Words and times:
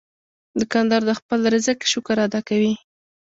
دوکاندار 0.59 1.01
د 1.05 1.11
خپل 1.19 1.39
رزق 1.53 1.77
شکر 1.91 2.17
ادا 2.25 2.41
کوي. 2.49 2.73